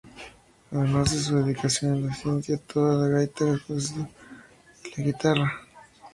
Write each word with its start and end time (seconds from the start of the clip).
Además 0.71 1.11
de 1.13 1.19
su 1.19 1.35
dedicación 1.43 1.93
a 1.93 2.07
la 2.07 2.15
ciencia, 2.15 2.57
toca 2.57 2.95
la 2.95 3.07
gaita 3.07 3.53
escocesa 3.53 4.09
y 4.83 4.99
la 4.99 5.05
guitarra. 5.05 5.51